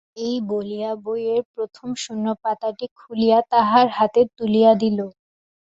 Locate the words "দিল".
4.81-4.99